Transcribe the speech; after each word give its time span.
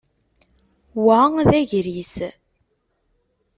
Wa 1.03 1.19
d 1.49 1.51
agris. 1.61 2.15